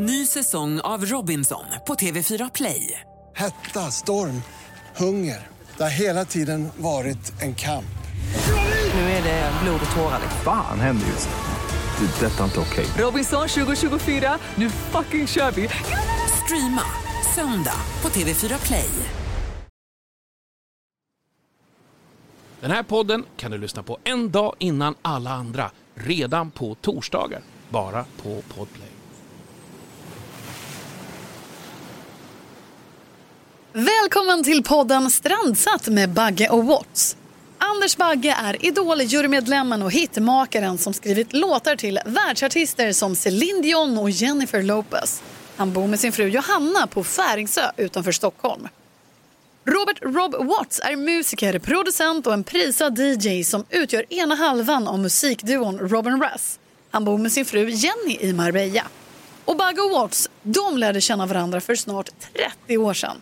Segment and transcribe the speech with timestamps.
[0.00, 3.00] Ny säsong av Robinson på TV4 Play.
[3.36, 4.42] Hetta, storm,
[4.96, 5.46] hunger.
[5.76, 7.98] Det har hela tiden varit en kamp.
[8.94, 10.20] Nu är det blod och tårar.
[10.44, 12.06] Fan händer just nu.
[12.06, 12.26] Det.
[12.26, 12.86] Detta är inte okej.
[12.96, 15.68] Robinson 2024, nu fucking kör vi!
[16.44, 16.82] Streama
[17.34, 18.90] söndag på TV4 Play.
[22.60, 27.40] Den här podden kan du lyssna på en dag innan alla andra, redan på torsdagar,
[27.68, 28.97] bara på Podplay.
[33.72, 37.16] Välkommen till podden Strandsatt med Bagge och Watts.
[37.58, 44.10] Anders Bagge är Idol-jurymedlemmen och hitmakaren som skrivit låtar till världsartister som Celine Dion och
[44.10, 45.22] Jennifer Lopez.
[45.56, 48.68] Han bor med sin fru Johanna på Färingsö utanför Stockholm.
[49.64, 54.98] Robert Rob Watts är musiker, producent och en prisad DJ som utgör ena halvan av
[54.98, 56.58] musikduon Robin Russ.
[56.90, 58.86] Han bor med sin fru Jenny i Marbella.
[59.44, 62.10] Och Bagge och Watts, de lärde känna varandra för snart
[62.66, 63.16] 30 år sedan.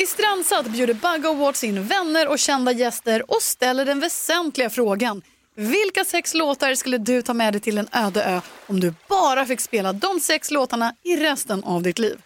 [0.00, 5.22] I Strandsatt bjuder Bug Awards in vänner och kända gäster och ställer den väsentliga frågan.
[5.56, 9.46] Vilka sex låtar skulle du ta med dig till en öde ö om du bara
[9.46, 12.20] fick spela de sex låtarna i resten av ditt liv?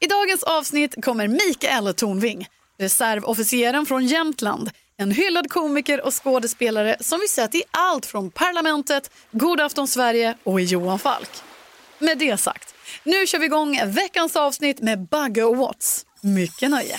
[0.00, 4.70] I dagens avsnitt kommer Mikael Tornving, reservofficeren från Jämtland.
[4.96, 10.36] En hyllad komiker och skådespelare som vi sett i allt från Parlamentet, God afton Sverige
[10.44, 11.30] och i Johan Falk.
[11.98, 16.05] Med det sagt, nu kör vi igång veckans avsnitt med Bagge och Watts.
[16.26, 16.96] Mycket nöje.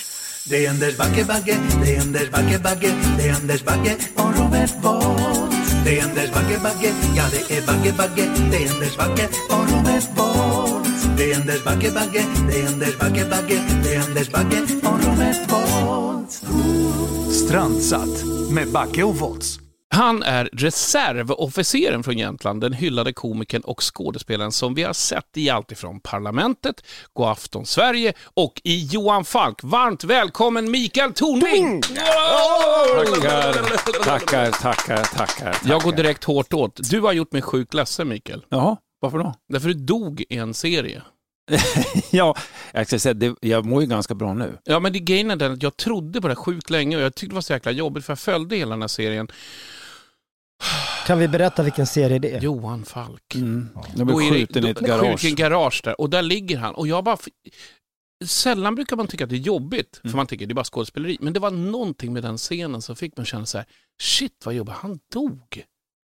[0.50, 4.38] Det är Anders Bagge, Bagge, det är Anders Bagge, Bagge, det är Anders Bagge och
[4.38, 5.86] Robert Bolt.
[5.86, 9.72] Det är Anders Bagge, Bagge, ja det är Bagge, Bagge, det är Anders Bagge och
[9.72, 11.18] Robert Bolt.
[11.18, 15.04] Det är Anders Bagge, Bagge, det är Anders Bagge, Bagge, det är Anders Bagge och
[15.06, 16.42] Robert Bolt.
[17.34, 19.67] Strandsatt med Backe och Volts.
[19.96, 25.50] Han är reservofficeren från Jämtland, den hyllade komikern och skådespelaren som vi har sett i
[25.50, 29.64] allt ifrån Parlamentet, God afton Sverige och i Johan Falk.
[29.64, 31.82] Varmt välkommen Mikael Tornving!
[34.04, 35.58] Tackar, tackar, tackar, tackar.
[35.66, 36.90] Jag går direkt hårt åt.
[36.90, 38.46] Du har gjort mig sjukt ledsen Mikael.
[38.50, 39.34] Jaha, varför då?
[39.50, 41.02] Därför du dog i en serie.
[42.12, 42.36] ja,
[42.74, 44.58] jag ska säga, det, jag mår ju ganska bra nu.
[44.64, 47.16] Ja, men det grejen är den att jag trodde på det sjukt länge och jag
[47.16, 49.28] tyckte det var så jäkla jobbigt för jag följde hela den här serien.
[51.08, 52.42] Kan vi berätta vilken serie det är?
[52.42, 53.36] Johan Falk.
[53.36, 53.70] Mm.
[53.96, 55.02] Jag Och blev skjuten i ett garage.
[55.02, 57.18] Skjuten i ett garage där och där ligger han och jag bara...
[58.26, 60.12] Sällan brukar man tycka att det är jobbigt, Mm.
[60.12, 61.18] för man tycker det är bara skådespeleri.
[61.22, 63.68] Men det var någonting med den scenen som fick mig att känna så här,
[64.02, 65.64] shit vad jobbigt, han dog.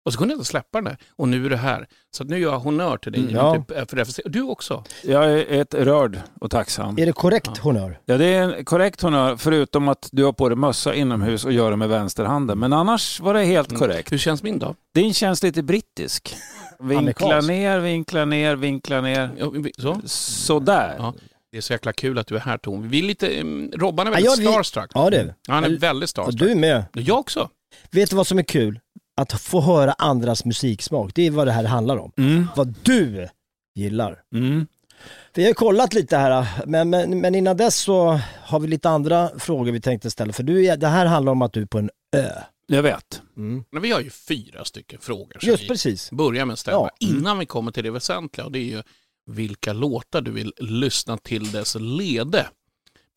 [0.05, 0.97] Och så kunde jag inte släppa den där.
[1.17, 1.87] Och nu är det här.
[2.17, 3.21] Så att nu gör jag honnör till dig.
[3.21, 3.55] Mm, ja.
[3.69, 4.05] Typ, för det.
[4.05, 4.85] För Du också.
[5.05, 6.99] Jag är ett rörd och tacksam.
[6.99, 7.99] Är det korrekt honör?
[8.05, 11.53] Ja, det är en korrekt honnör, förutom att du har på dig mössa inomhus och
[11.53, 12.59] gör det med vänsterhanden.
[12.59, 14.13] Men annars var det helt korrekt.
[14.13, 14.77] Hur känns min dag?
[14.95, 16.35] Din känns lite brittisk.
[16.81, 19.31] Vinkla ner, vinkla ner, vinkla ner.
[19.39, 20.01] Ja, Så?
[20.05, 20.95] Sådär.
[20.99, 21.15] Ja.
[21.53, 22.89] Det är så jäkla kul att du är här Tom.
[22.89, 23.41] Vi är lite...
[23.41, 24.91] um, Robban är Ja, väldigt vi- starstruck.
[24.95, 25.35] Ja det.
[25.49, 26.39] Han är väldigt Och starstruck.
[26.41, 26.85] du är med.
[26.93, 27.49] Jag också.
[27.91, 28.81] Vet du vad som är kul?
[29.21, 31.11] Att få höra andras musiksmak.
[31.15, 32.13] Det är vad det här handlar om.
[32.17, 32.47] Mm.
[32.57, 33.29] Vad du
[33.75, 34.19] gillar.
[34.35, 34.67] Mm.
[35.35, 39.31] Vi har kollat lite här, men, men, men innan dess så har vi lite andra
[39.39, 40.33] frågor vi tänkte ställa.
[40.33, 42.31] För du, det här handlar om att du är på en ö.
[42.67, 43.23] Jag vet.
[43.71, 46.11] Men vi har ju fyra stycken frågor som Just vi precis.
[46.11, 46.91] börjar med att ställa Ja.
[47.01, 48.45] innan vi kommer till det väsentliga.
[48.45, 48.83] Och det är ju
[49.31, 52.47] vilka låtar du vill lyssna till dess lede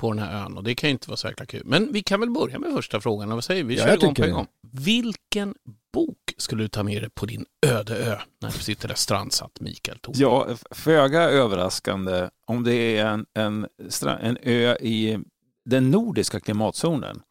[0.03, 0.57] på den här ön.
[0.57, 1.61] Och det kan ju inte vara så jäkla kul.
[1.65, 3.29] Men vi kan väl börja med första frågan.
[3.29, 3.67] Vad säger vi?
[3.67, 4.47] Vi Ja, kör jag igång på tycker en gång.
[4.71, 5.55] Vilken
[5.93, 9.59] bok skulle du ta med dig på din öde ö när du sitter där strandsatt,
[9.59, 10.15] Mikael Thor?
[10.17, 13.67] Ja, föga överraskande om det är en, en,
[14.21, 15.19] en ö i
[15.65, 17.21] den nordiska klimatzonen.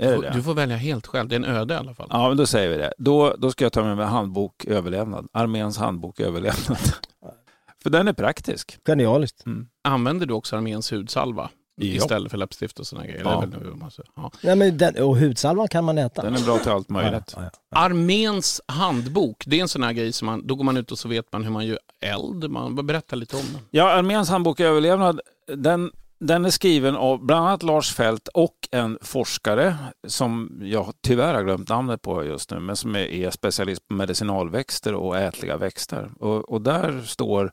[0.00, 0.42] Är det Du, det?
[0.42, 1.28] får välja helt själv.
[1.28, 2.08] Det är en öde i alla fall.
[2.10, 2.92] Ja, men då säger vi det.
[2.98, 5.28] Då, då ska jag ta med mig handbok överlevnad.
[5.32, 6.78] Arméns handbok överlevnad.
[7.82, 8.78] För den är praktisk.
[8.86, 9.44] Genialiskt.
[9.84, 11.50] Använder du också arméns hudsalva?
[11.76, 11.86] Ja.
[11.86, 13.22] Istället för läppstift och sådana grejer?
[13.24, 13.42] Ja.
[13.42, 14.10] Eller väl nu man säger.
[14.16, 14.30] Ja.
[14.42, 16.22] Nej, men den, och hudsalvan kan man äta.
[16.22, 17.34] Den är bra till allt möjligt.
[17.36, 20.76] Ja, ja, Arméns handbok, det är en sån här grej som man, då går man
[20.76, 22.50] ut och så vet man hur man gör eld.
[22.50, 23.62] Man berättar lite om den.
[23.70, 28.98] Ja, Arméns handbok överlevnad, den, den är skriven av bland annat Lars Fält och en
[29.02, 29.76] forskare
[30.06, 33.94] som jag tyvärr har glömt namnet på just nu, men som är, är specialist på
[33.94, 36.10] medicinalväxter och ätliga växter.
[36.20, 37.52] Och, och där står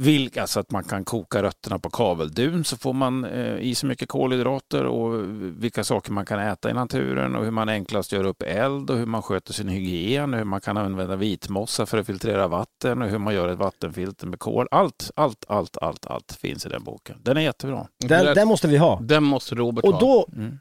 [0.00, 3.88] vilka, alltså att man kan koka rötterna på kaveldun så får man eh, i sig
[3.88, 5.24] mycket kolhydrater och
[5.62, 8.96] vilka saker man kan äta i naturen och hur man enklast gör upp eld och
[8.98, 13.02] hur man sköter sin hygien och hur man kan använda vitmossa för att filtrera vatten
[13.02, 14.66] och hur man gör ett vattenfilter med kol.
[14.70, 17.16] Allt, allt, allt, allt, allt finns i den boken.
[17.22, 17.86] Den är jättebra.
[17.98, 19.00] Den, den måste vi ha.
[19.00, 20.00] Den måste Robert Och ha.
[20.00, 20.58] då, Mm.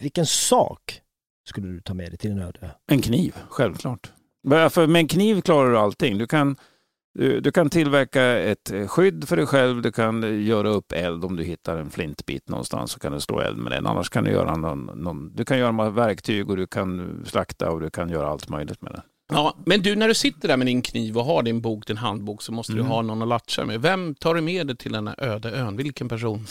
[0.00, 1.00] vilken sak
[1.48, 2.70] skulle du ta med dig till en öde?
[2.86, 4.12] En kniv, självklart.
[4.70, 6.18] För med en kniv klarar du allting.
[6.18, 6.56] Du kan
[7.14, 11.24] Du, du kan tillverka ett eh, skydd för dig själv, du kan göra upp eld
[11.24, 13.86] om du hittar en flintbit någonstans så kan du slå eld med den.
[13.86, 17.80] Annars kan du göra någon, någon du kan göra verktyg och du kan slakta och
[17.80, 19.00] du kan göra allt möjligt med den.
[19.32, 21.96] Ja, men du, när du sitter där med din kniv och har din bok, din
[21.96, 22.84] handbok, så måste Mm.
[22.84, 23.80] du ha någon att latcha med.
[23.82, 25.76] Vem tar du med dig till den här öde ön?
[25.76, 26.46] Vilken person?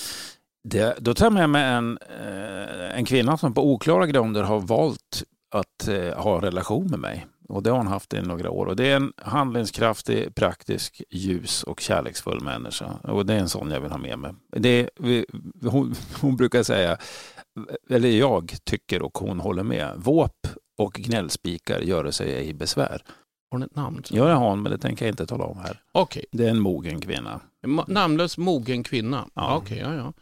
[0.69, 4.59] Det, då tar jag med mig en, eh, en kvinna som på oklara grunder har
[4.59, 5.23] valt
[5.55, 7.25] att eh, ha en relation med mig.
[7.53, 8.65] Och det har hon haft i några år.
[8.65, 12.85] Och det är en handlingskraftig, praktisk, ljus och kärleksfull människa.
[13.03, 14.31] Och det är en sån jag vill ha med mig.
[14.57, 15.25] Det är, vi,
[15.61, 16.97] hon, hon brukar säga,
[17.89, 20.47] eller jag tycker och hon håller med, våp
[20.77, 23.01] och gnällspikar gör sig ej besvär.
[23.51, 24.03] Har hon ett namn?
[24.09, 25.81] Ja, det har hon, men det tänker jag inte tala om här.
[25.91, 27.39] Okej, Det är en mogen kvinna.
[27.67, 29.17] Ma- namnlös mogen kvinna.
[29.33, 29.41] Ja.
[29.41, 29.55] Ja.
[29.57, 30.13] Okej, ja, ja.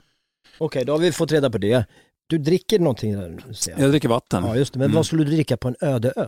[0.57, 1.85] Okej, då har vi fått reda på det.
[2.27, 3.81] Du dricker någonting där, ser jag.
[3.81, 4.43] Jag dricker vatten.
[4.45, 4.79] Ja, just det.
[4.79, 4.95] Men Mm.
[4.95, 6.27] vad skulle du dricka på en öde ö?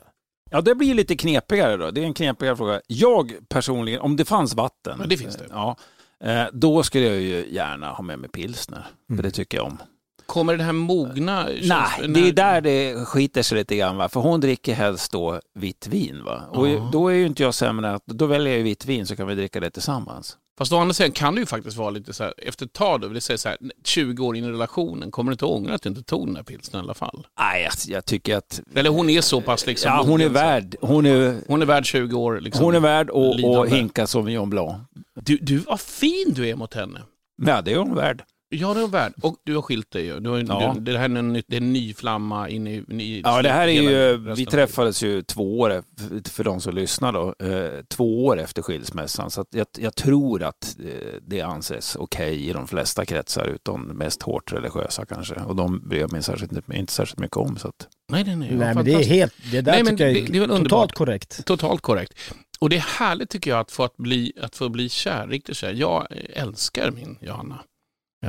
[0.53, 1.91] Ja, det blir lite knepigare då.
[1.91, 2.81] Det är en knepigare fråga.
[2.87, 5.43] Jag personligen, om det fanns vatten, Ja, det finns det.
[5.43, 5.75] eh, Ja,
[6.23, 8.87] eh, då skulle jag ju gärna ha med mig pilsner.
[9.09, 9.17] Mm.
[9.17, 9.77] För det tycker jag om.
[10.25, 11.43] Kommer det här mogna...
[11.43, 13.97] Nej, käns- det är där det skiter sig lite grann.
[13.97, 14.09] Va?
[14.09, 16.23] För hon dricker helst då vitt vin.
[16.23, 16.41] Va?
[16.49, 16.89] Och Ja.
[16.91, 19.35] då är ju inte jag sämre att då väljer jag vitt vin så kan vi
[19.35, 20.37] dricka det tillsammans.
[20.57, 23.01] Fast å andra sidan kan det ju faktiskt vara lite så här, efter ett tag
[23.01, 25.81] då, vill säga så här, 20 år in i relationen, kommer du inte ångra att
[25.81, 27.27] du inte tog den här pilsnern i alla fall?
[27.39, 30.75] Nej, jag, jag tycker att Eller hon är så pass liksom ja, hon är värd.
[30.81, 32.65] Hon är, Hon är värd 20 år liksom.
[32.65, 33.75] hon är värd att att lidande.
[33.75, 34.75] hinka Sauvignon Blanc.
[35.21, 37.01] Du, du, vad fin du är mot henne.
[37.45, 38.23] Ja, det är hon värd.
[38.53, 39.13] Ja, det är värd.
[39.21, 40.19] Och du har skilt dig ju.
[40.19, 40.75] Du har, Ja.
[40.79, 42.75] du, det här är en, ny- det är en ny flamma in i...
[42.89, 45.83] i Ja, det här är ju, vi träffades ju två år,
[46.29, 49.31] för de som lyssnar då, eh, två år efter skilsmässan.
[49.31, 53.81] Så att jag, jag tror att eh, det anses okej i de flesta kretsar, utom
[53.81, 55.35] mest hårt religiösa kanske.
[55.35, 57.57] Och de bryr jag mig särskilt, inte särskilt mycket om.
[57.57, 58.49] Så att, Nej, nej, nej.
[58.55, 60.57] Nej, men det är helt, det där Nej, men tycker jag det- är, det är
[60.57, 61.45] totalt korrekt.
[61.45, 62.13] Totalt korrekt.
[62.59, 65.57] Och det är härligt tycker jag att få, att bli, att få bli kär, riktigt
[65.57, 65.73] kär.
[65.73, 67.59] Jag älskar min Johanna.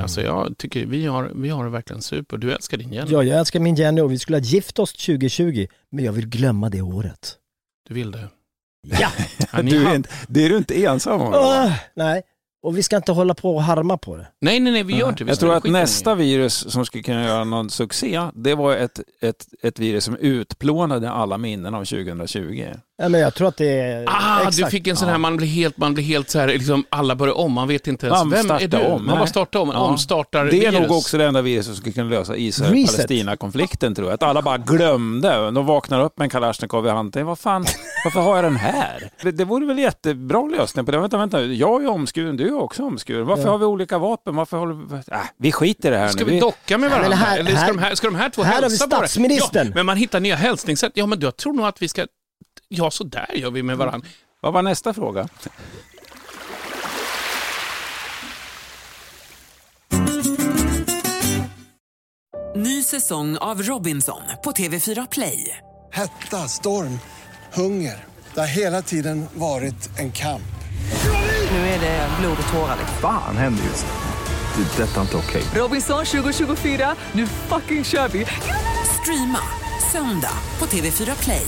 [0.01, 2.37] Alltså jag tycker vi har, vi har det verkligen super.
[2.37, 3.11] Du älskar din Jenny.
[3.11, 6.27] Ja, jag älskar min Jenny och vi skulle ha gift oss 2020, men jag vill
[6.27, 7.35] glömma det året.
[7.87, 8.29] Du vill det?
[8.99, 9.09] Ja!
[9.61, 11.33] Du är inte, det är du inte ensam om.
[11.33, 12.23] Åh, nej,
[12.65, 14.27] och vi ska inte hålla på och harma på det.
[14.41, 17.23] Nej, nej, nej, vi gör inte vi Jag tror att nästa virus som skulle kunna
[17.23, 22.67] göra någon succé, det var ett, ett, ett virus som utplånade alla minnen av 2020.
[22.97, 24.05] Men jag tror att det är...
[24.07, 24.57] Ah, exakt.
[24.57, 25.17] du fick en sån här, Ja.
[25.17, 28.05] man blir helt, man blir helt så här, liksom alla börjar om, man vet inte
[28.07, 28.77] ens, Man vem är du?
[28.77, 29.77] om, man bara startar om, Ja.
[29.79, 30.87] omstartar Det är virus.
[30.87, 34.13] nog också det enda virus som skulle kunna lösa Israel-Palestina-konflikten tror jag.
[34.13, 35.51] Att alla bara glömde.
[35.51, 37.25] De vaknar upp med en Kalashnikov i handen.
[37.25, 37.65] Vad fan,
[38.03, 39.09] varför har jag den här?
[39.21, 40.97] Det, det vore väl jättebra lösning på det.
[40.99, 41.41] Vänta, vänta.
[41.43, 43.25] Jag är omskuren, du är också omskuren.
[43.25, 43.51] Varför Ja.
[43.51, 44.35] har vi olika vapen?
[44.35, 44.95] Varför håller vi...
[44.95, 46.31] Äh, vi skiter i det här Ska nu.
[46.31, 47.15] vi docka med varandra?
[47.15, 48.89] här- Eller ska, här- de här, ska de här två här har vi hälsa på
[48.89, 48.95] det?
[49.07, 49.67] statsministern.
[49.67, 50.91] Ja, men man hittar nya hälsningssätt.
[50.95, 52.05] Ja, men jag tror nog att vi ska...
[52.67, 54.07] Ja, så där gör vi med varandra.
[54.39, 55.29] Vad var nästa fråga?
[62.55, 65.57] Ny säsong av Robinson på TV4 Play.
[65.91, 66.99] Hetta, storm,
[67.53, 68.05] hunger.
[68.33, 70.41] Det har hela tiden varit en kamp.
[71.51, 72.77] Nu är det blod och tårar.
[73.01, 74.63] Fan händer just nu.
[74.63, 74.83] Det.
[74.83, 75.43] Detta är inte okej.
[75.55, 78.25] Robinson 2024, nu fucking kör vi!
[79.01, 79.39] Streama
[79.91, 81.47] söndag på TV4 Play.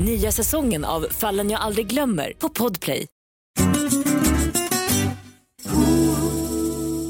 [0.00, 3.06] Nya säsongen av Fallen jag aldrig glömmer på Podplay.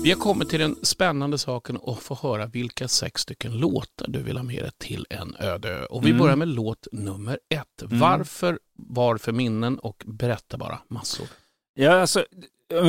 [0.02, 4.22] Vi har kommit till den spännande saken att få höra vilka sex stycken låtar du
[4.22, 5.84] vill ha med dig till en öde ö.
[5.84, 6.20] Och vi Mm.
[6.22, 7.82] börjar med låt nummer ett.
[7.82, 11.26] Varför, varför minnen och berätta bara massor.
[11.74, 12.24] Ja, alltså,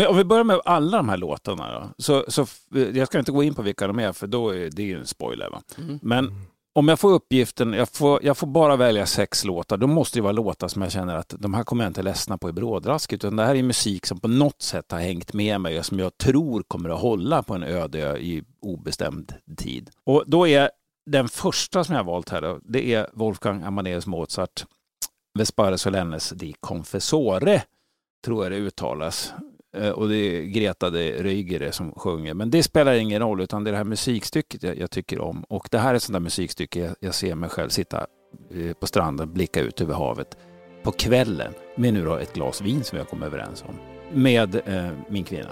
[0.09, 2.03] om vi- börjar med alla de här låtarna då.
[2.03, 2.59] Så, så, f-
[2.93, 5.07] jag ska inte gå in på vilka de är för då är det ju en
[5.07, 5.49] spoiler.
[5.49, 5.61] Va?
[5.77, 5.99] Mm.
[6.01, 6.41] Men
[6.77, 10.24] om jag får uppgiften, jag får, jag får bara välja sex låtar, då måste det
[10.24, 13.13] vara låtar som jag känner att de här kommer jag inte ledsna på i brådrask.
[13.13, 16.00] Utan det här är musik som på något sätt har hängt med mig och som
[16.00, 19.89] jag tror kommer att hålla på en öde ö i obestämd tid.
[20.03, 20.69] Och då är
[21.05, 24.65] den första som jag har valt här då, det är Wolfgang Amadeus Mozart,
[25.39, 27.63] Vespare Solennes di Confessore,
[28.25, 29.34] tror jag det uttalas.
[29.77, 32.33] Eh, och det är Greta de Rygere som sjunger.
[32.33, 35.43] Men det spelar ingen roll, utan det är det här musikstycket jag, jag tycker om.
[35.43, 38.07] Och det här är ett sånt där musikstycke jag, jag ser mig själv sitta
[38.53, 40.38] eh, på stranden, blicka ut över havet
[40.83, 43.75] på kvällen med nu då ett glas vin som jag kom överens om.
[44.21, 45.50] Med eh, min kvinna.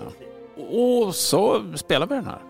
[0.57, 2.41] Och så spelar vi den här.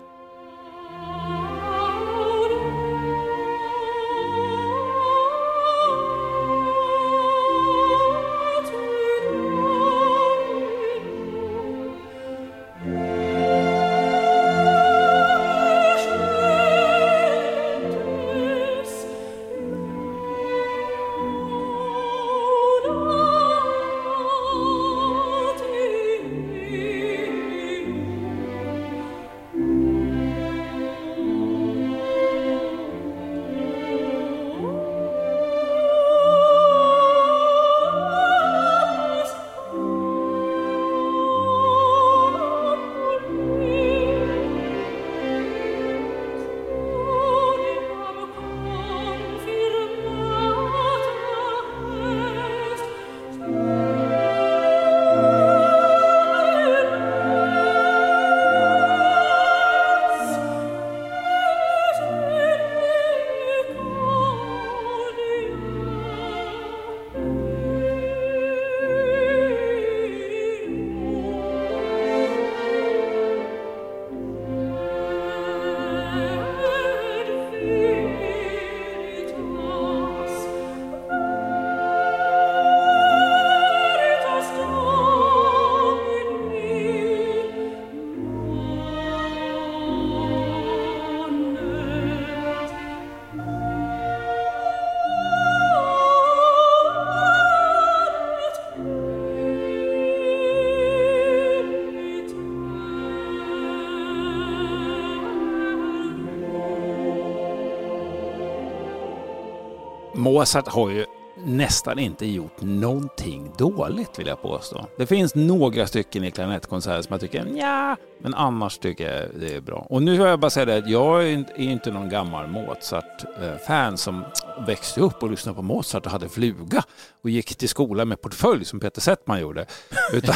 [110.26, 111.04] Mozart har ju
[111.44, 114.86] nästan inte gjort någonting dåligt vill jag påstå.
[114.98, 119.54] Det finns några stycken i klarinettkonserter som jag tycker, ja, men annars tycker jag det
[119.54, 119.86] är bra.
[119.90, 124.24] Och nu vill jag bara säga det att jag är inte någon gammal Mozart-fan som
[124.66, 126.82] växte upp och lyssnade på Mozart och hade fluga
[127.22, 129.66] och gick till skolan med portfölj som Peter Settman gjorde.
[130.12, 130.34] Utan,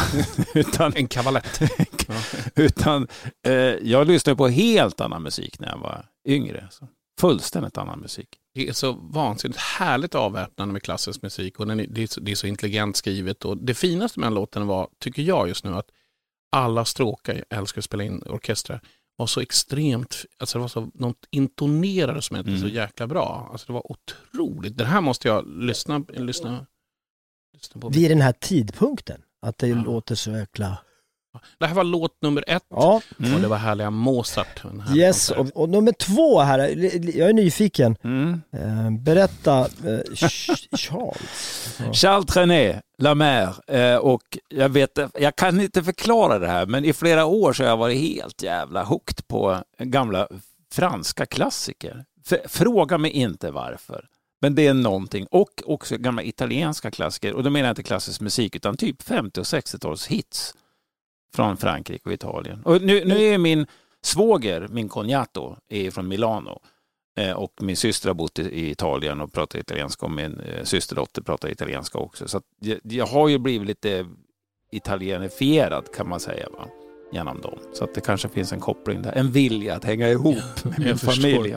[0.54, 1.60] utan, en kavalett.
[2.54, 3.08] utan
[3.46, 6.68] eh, jag lyssnade på helt annan musik när jag var yngre.
[6.70, 6.86] Så
[7.20, 8.28] fullständigt annan musik.
[8.54, 12.20] Det är så vansinnigt härligt avväpnande med klassisk musik och den är, det, är så,
[12.20, 13.44] det är så intelligent skrivet.
[13.44, 15.90] Och det finaste med den låten var, tycker jag just nu, att
[16.52, 18.80] alla stråkar, jag älskar att spela in orkestrar,
[19.16, 22.60] var så extremt, alltså det var så, något intonerade som inte mm.
[22.60, 23.48] så jäkla bra.
[23.52, 24.78] Alltså det var otroligt.
[24.78, 26.66] Det här måste jag lyssna, lyssna,
[27.54, 27.88] lyssna på.
[27.88, 29.82] Vid den här tidpunkten, att det ja.
[29.82, 30.78] låter så jäkla
[31.58, 33.00] det här var låt nummer ett ja.
[33.18, 33.34] mm.
[33.34, 34.62] och det var härliga Mozart.
[34.94, 36.58] Yes, och, och, nummer två här,
[37.16, 37.96] jag är nyfiken.
[38.04, 38.42] Mm.
[38.52, 40.68] Eh, berätta, eh, Charles.
[40.90, 41.14] Ja.
[41.92, 46.84] Charles Trenet, La Mer, eh, och jag vet, jag kan inte förklara det här, men
[46.84, 50.28] i flera år så har jag varit helt jävla hooked på gamla
[50.72, 52.04] franska klassiker.
[52.48, 54.04] Fråga mig inte varför.
[54.40, 55.26] Men det är någonting.
[55.30, 57.32] Och också gamla italienska klassiker.
[57.32, 60.54] Och då menar jag inte klassisk musik utan typ 50 och 60-tals hits
[61.34, 62.62] från Frankrike och Italien.
[62.64, 63.66] Och nu, nu är min
[64.02, 66.60] svåger, min cognato, är från Milano.
[67.16, 71.22] Eh, och min syster har bott i, Italien och pratar italienska och min eh, systerdotter
[71.22, 72.28] pratar italienska också.
[72.28, 74.06] Så jag, jag, har ju blivit lite
[74.72, 76.48] italienifierad kan man säga.
[76.58, 76.68] Va?
[77.12, 77.58] genom dem.
[77.72, 79.12] Så att det kanske finns en koppling där.
[79.12, 81.56] En vilja att hänga ihop ja, med min familj.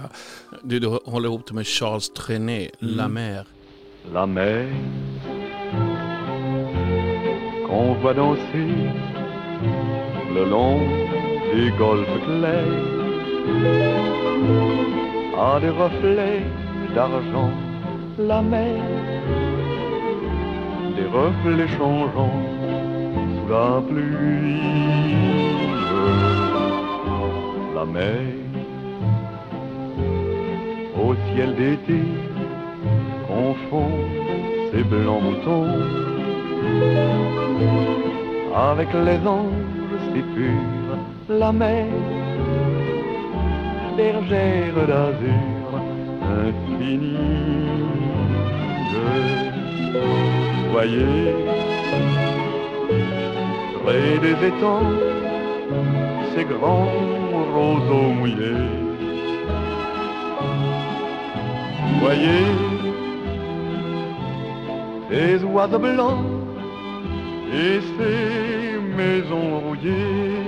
[0.63, 2.95] Du, du håller ihop det med Charles Trenet, mm.
[2.95, 3.47] La Mer.
[4.13, 4.75] La Mer
[7.67, 9.22] Qu'on voit danser
[10.35, 10.79] le long
[11.53, 12.65] du golfe clair
[15.37, 16.43] a des reflets
[16.95, 17.51] d'argent
[18.17, 18.81] la mer,
[20.95, 22.41] des reflets changeants
[23.35, 24.61] sous la pluie.
[27.75, 28.21] La mer,
[30.95, 32.01] au ciel d'été,
[33.27, 33.91] confond
[34.71, 35.67] ses blancs moutons
[38.55, 39.51] avec les anges
[40.13, 40.97] si pure
[41.29, 41.87] la mer,
[43.97, 45.81] bergère d'azur
[46.45, 47.17] infinie.
[48.91, 51.35] Je voyais
[53.83, 54.91] près des étangs
[56.35, 56.87] ces grands
[57.55, 58.69] roseaux mouillés.
[62.01, 62.45] Voyez
[65.09, 66.32] ces oiseaux blancs
[67.53, 70.41] et ces maison rouillée,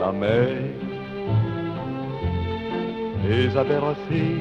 [0.00, 0.48] la mer
[3.28, 4.40] les a bercés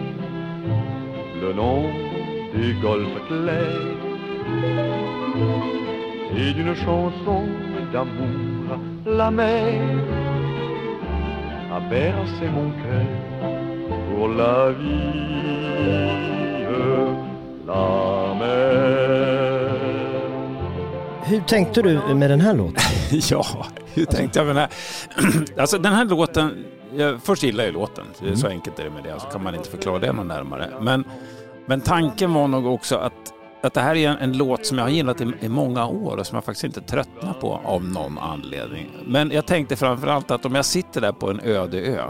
[1.42, 1.84] le long
[2.54, 4.04] des golfes clairs
[6.36, 7.44] et d'une chanson
[7.92, 8.80] d'amour.
[9.06, 9.82] La mer
[11.76, 13.12] a bercé mon cœur
[14.10, 15.34] pour la vie.
[17.68, 18.23] La
[21.34, 22.84] Hur tänkte du med den här låten?
[23.30, 23.46] ja,
[23.94, 24.72] hur tänkte jag med den här?
[25.62, 28.90] alltså den här låten, jag, först gillar jag låten, Det är så enkelt är det
[28.90, 30.70] med det, så kan man inte förklara det någon närmare.
[30.82, 31.04] Men,
[31.66, 33.14] men tanken var nog också att,
[33.62, 36.18] att det här är en, en låt som jag har gillat i, i många år
[36.18, 38.90] och som jag faktiskt inte tröttnar på av någon anledning.
[39.06, 42.02] Men jag tänkte framförallt att om jag sitter där på en öde ö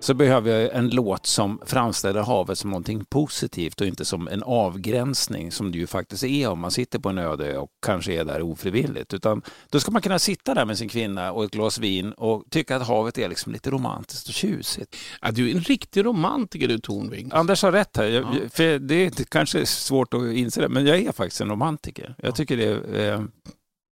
[0.00, 4.42] så behöver jag en låt som framställer havet som någonting positivt och inte som en
[4.42, 8.12] avgränsning som det ju faktiskt är om man sitter på en öde ö och kanske
[8.12, 9.14] är där ofrivilligt.
[9.14, 12.44] Utan då ska man kunna sitta där med sin kvinna och ett glas vin och
[12.50, 14.96] tycka att havet är liksom lite romantiskt och tjusigt.
[15.20, 17.30] Ja, du är en riktig romantiker du Tornving.
[17.32, 18.04] Anders har rätt här.
[18.04, 22.14] Jag, för det är kanske svårt att inse det, men jag är faktiskt en romantiker.
[22.18, 23.22] Jag tycker det är, eh,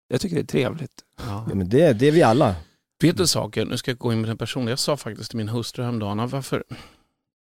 [0.07, 1.03] jag tycker det är trevligt.
[1.27, 2.55] Ja, men det, det är vi alla.
[3.01, 5.37] Vet du saker, nu ska jag gå in med den personliga, Jag sa faktiskt till
[5.37, 6.63] min hustru häromdagen, ah, varför,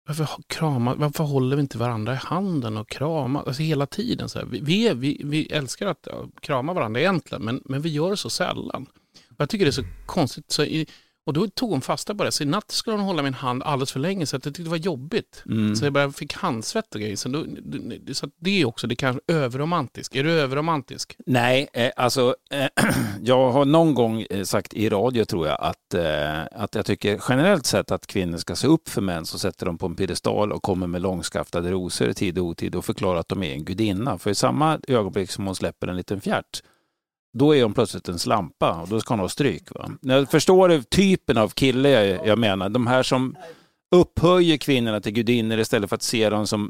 [0.06, 4.28] varför, krama, varför håller vi inte varandra i handen och kramas alltså hela tiden?
[4.28, 4.46] Så här.
[4.46, 6.08] Vi, vi, är, vi, vi älskar att
[6.40, 8.86] krama varandra egentligen, men, men vi gör det så sällan.
[9.36, 10.50] Jag tycker det är så konstigt.
[10.50, 10.86] Så i,
[11.26, 12.32] och då tog hon fasta på det.
[12.32, 14.62] Så i natt skulle hon hålla min hand alldeles för länge så att jag tyckte
[14.62, 15.42] det var jobbigt.
[15.46, 15.76] Mm.
[15.76, 17.16] Så jag bara fick handsvett och grejer.
[17.16, 17.44] Så, då,
[18.12, 20.14] så det är också, det kanske är överromantisk.
[20.16, 21.16] Är du överromantisk?
[21.26, 22.66] Nej, eh, alltså eh,
[23.22, 27.20] jag har någon gång eh, sagt i radio tror jag att, eh, att jag tycker
[27.28, 30.52] generellt sett att kvinnor ska se upp för män som sätter dem på en piedestal
[30.52, 33.64] och kommer med långskaftade rosor i tid och otid och förklarar att de är en
[33.64, 34.18] gudinna.
[34.18, 36.62] För i samma ögonblick som hon släpper en liten fjärt
[37.34, 39.74] då är hon plötsligt en slampa och då ska hon ha stryk.
[39.74, 39.90] Va?
[40.00, 42.68] Jag förstår typen av kille jag, jag menar.
[42.68, 43.36] De här som
[43.94, 46.66] upphöjer kvinnorna till gudinnor istället för att se dem som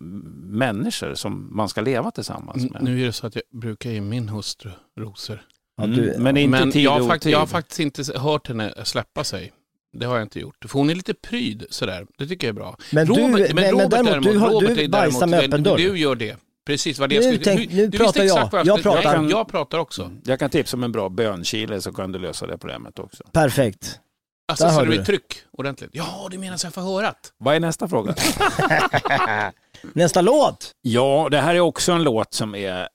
[0.58, 2.82] människor som man ska leva tillsammans med.
[2.82, 5.42] Nu är det så att jag brukar ge min hustru rosor.
[5.76, 8.48] Ja, du, mm, men inte men tid jag, och fakt, jag har faktiskt inte hört
[8.48, 9.52] henne släppa sig.
[9.98, 10.56] Det har jag inte gjort.
[10.68, 12.06] För hon är lite pryd sådär.
[12.18, 12.76] Det tycker jag är bra.
[12.92, 15.76] Men du- men- men däremot, du har- du är bajsar med öppen dörr.
[15.76, 16.36] Du gör det.
[16.66, 17.56] Precis vad det Nu jag skulle...
[17.56, 18.44] tänk- nu du pratar visste jag.
[18.46, 19.14] exakt Jag skulle- pratar.
[19.14, 20.10] Jag, jag pratar också.
[20.24, 23.24] Jag kan tipsa om en bra bönkile så kan du lösa det problemet också.
[23.32, 24.00] Perfekt.
[24.48, 25.04] Alltså Där så har det blir du.
[25.04, 25.90] tryck ordentligt.
[25.92, 27.32] Ja, det menar så jag får hörat.
[27.38, 28.14] Vad är nästa fråga?
[29.92, 30.70] Nästa låt!
[30.82, 32.88] Ja, det här är också en låt som är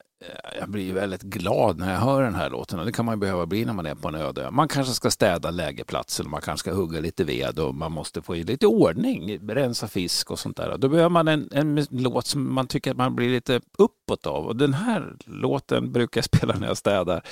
[0.60, 3.20] jag blir väldigt glad när jag hör den här låten och det kan man ju
[3.20, 4.52] behöva bli när man är på en öde.
[4.52, 8.36] Man kanske ska städa lägerplatsen, man kanske ska hugga lite ved och man måste få
[8.36, 10.78] i lite ordning, rensa fisk och sånt där.
[10.78, 14.46] Då behöver man en, en låt som man tycker att man blir lite uppåt av
[14.46, 17.24] och den här låten brukar jag spela när jag städar.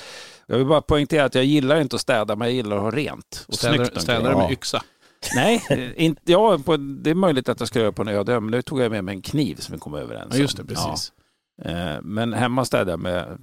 [0.46, 2.90] Jag vill bara poängtera att jag gillar inte att städa men jag gillar att ha
[2.90, 4.82] rent och Städar, snyggt städar du med yxa?
[5.34, 8.40] Nej, eh, inte, ja, på, det är möjligt att jag ska göra på en öde
[8.40, 10.62] men nu tog jag med mig en kniv som vi kom överens Ja, just det,
[10.62, 10.68] om.
[10.68, 11.12] precis.
[11.16, 11.17] Ja.
[11.64, 13.38] Eh, Men hemma städar jag med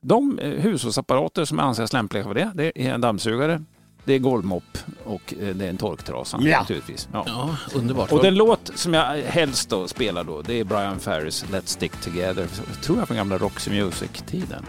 [0.00, 2.50] de eh, hushållsapparater som anses lämpliga för det.
[2.54, 3.62] Det är en dammsugare,
[4.04, 6.58] det är golvmopp och eh, det är en torktrasa Ja.
[6.60, 7.08] naturligtvis.
[7.12, 7.24] Ja.
[7.26, 8.12] Ja, underbart.
[8.12, 11.96] Och den låt som jag helst då spelar då, det är Brian Ferrys Let's Stick
[11.96, 12.46] Together.
[12.82, 14.64] Tror jag från gamla Roxy Music-tiden.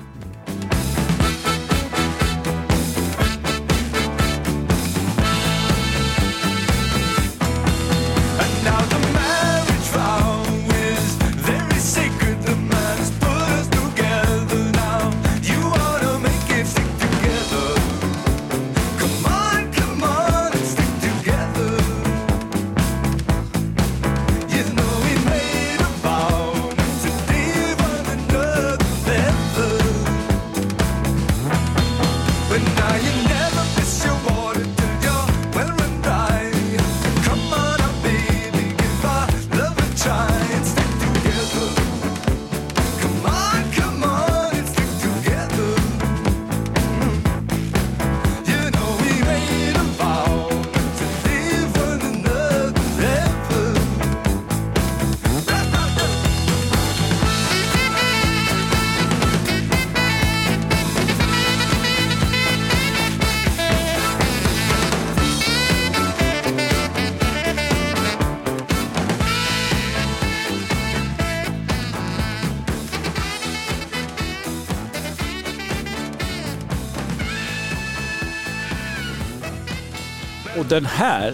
[80.65, 81.33] Och den här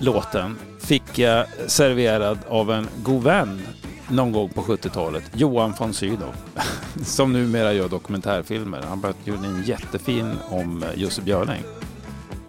[0.00, 3.62] låten fick jag serverad av en god vän
[4.08, 6.34] någon gång på 70-talet, Johan von Sydow,
[7.04, 8.82] som numera gör dokumentärfilmer.
[8.82, 11.62] Han har en jättefin om eh, Jussi Björling.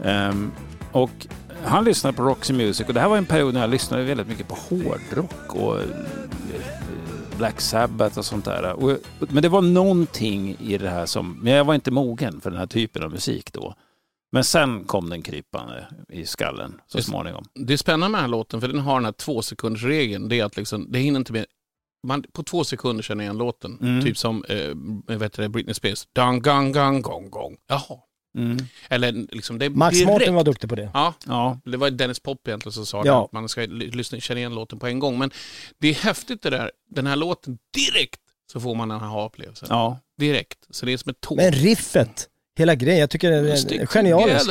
[0.04, 0.52] Um,
[0.92, 1.28] och
[1.64, 4.28] han lyssnade på Roxy Music och det här var en period när jag lyssnade väldigt
[4.28, 5.88] mycket på hårdrock och eh,
[7.38, 8.74] Black Sabbath och sånt där.
[8.74, 12.50] Och, men det var någonting i det här som, men jag var inte mogen för
[12.50, 13.76] den här typen av musik då.
[14.38, 17.46] Men sen kom den krypande i skallen så Det- småningom.
[17.54, 20.30] Det är spännande med den här låten för den har den här två sekunders regeln.
[20.30, 21.46] Det är att liksom, det hinner inte med
[22.08, 23.78] man, på två sekunder känner jag igen låten.
[23.82, 24.04] Mm.
[24.06, 26.08] Typ som eh, vet du, Britney Spears.
[26.14, 27.58] Dang, gang, gang, gong, gong.
[27.68, 27.98] Jaha.
[28.38, 28.58] Mm.
[28.90, 30.12] Eller liksom det Max direkt.
[30.12, 30.90] Martin var duktig på det.
[30.94, 31.60] Ja, Ja.
[31.66, 33.04] det var Dennis Pop egentligen som sa Ja.
[33.14, 33.20] det.
[33.20, 35.18] Att man ska ly- lyssna, känna igen låten på en gång.
[35.20, 35.32] Men
[35.80, 36.72] det är häftigt det där.
[36.90, 38.20] Den här låten, direkt
[38.52, 39.68] så får man den här upplevelsen.
[39.72, 40.00] ja.
[40.18, 40.58] Direkt.
[40.70, 41.38] Så det är som ett tåg.
[41.38, 43.38] Men riffet, hela grejen, jag tycker det
[43.82, 44.50] är genialiskt.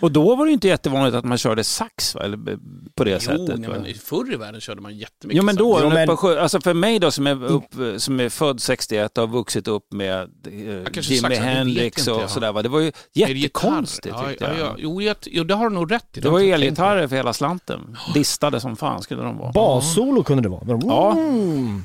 [0.00, 2.20] Och då var det inte jättevanligt att man körde sax va?
[2.24, 2.52] Eller b-
[2.94, 3.58] på det Jo, sättet.
[3.66, 3.74] va?
[3.82, 6.74] men förr i världen körde man jättemycket Jo men då, Jo, men- på alltså för
[6.74, 7.64] mig då som är, upp,
[7.96, 12.30] som är född 61 och har vuxit upp med eh, Jimi det Hendrix inte och
[12.30, 12.52] sådär.
[12.52, 12.62] va.
[12.62, 14.68] Det var ju det jättekonstigt ja, tyckte ja, jag.
[14.68, 14.74] ja.
[14.78, 16.20] Jo, jag, jo, det har du nog rätt i.
[16.20, 17.96] Det var jag tänkt elgitarrer för hela slanten.
[18.14, 19.52] Distade som fan skulle de vara.
[19.52, 20.80] Bassolo kunde det vara.
[20.84, 21.12] Ja.
[21.12, 21.84] Mm.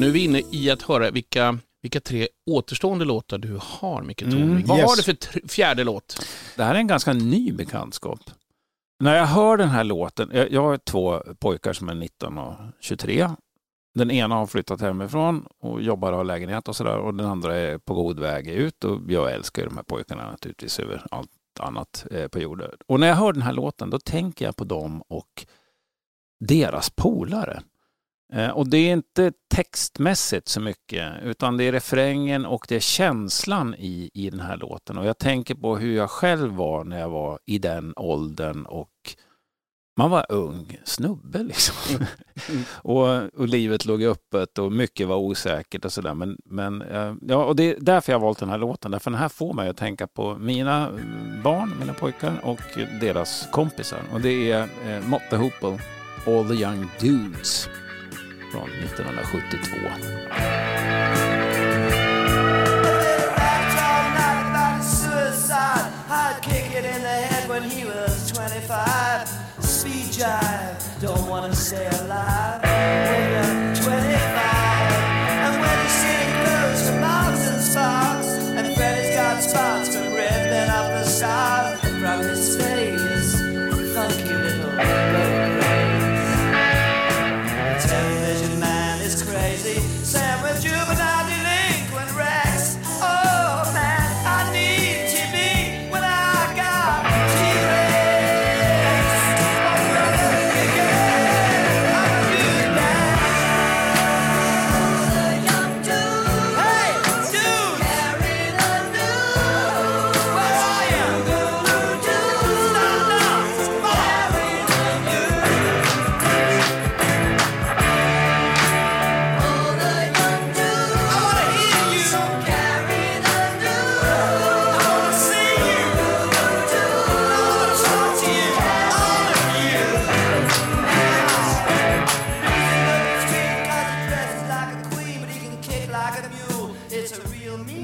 [0.00, 4.22] Nu är vi inne i att höra vilka, vilka tre återstående låtar du har, Micke
[4.22, 4.66] Mm, Tornving.
[4.66, 4.88] Vad yes.
[4.88, 6.26] har du för fjärde låt?
[6.56, 8.20] Det här är en ganska ny bekantskap.
[9.00, 12.54] När jag hör den här låten, jag, jag har två pojkar som är 19 och
[12.80, 13.28] 23.
[13.94, 17.56] Den ena har flyttat hemifrån och jobbar och har lägenhet och sådär och den andra
[17.56, 22.06] är på god väg ut och jag älskar de här pojkarna naturligtvis över allt annat
[22.10, 22.70] eh, på jorden.
[22.86, 25.46] Och när jag hör den här låten då tänker jag på dem och
[26.40, 27.62] deras polare.
[28.32, 32.80] Eh, Och det är inte textmässigt så mycket, utan det är refrängen och det är
[32.80, 34.98] känslan i, i den här låten.
[34.98, 38.90] Och jag tänker på hur jag själv var när jag var i den åldern och
[39.96, 42.06] man var ung snubbe liksom.
[42.82, 43.06] och,
[43.40, 46.14] och livet låg öppet och mycket var osäkert och sådär.
[46.14, 48.90] Men, men eh, ja, och det är därför jag har valt den här låten.
[48.90, 52.60] Därför den här får mig att tänka på mina mm, barn, mina pojkar och
[53.00, 53.98] deras kompisar.
[54.12, 55.78] Och det är eh, Mott the Hoople,
[56.26, 57.68] All the Young Dudes
[58.52, 60.40] från 1972.
[64.82, 69.28] Suicide, I'd kick it in the head when he was 25.
[69.60, 73.19] Speed jive, don't wanna stay alive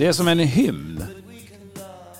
[0.06, 1.04] Det är som en hymn.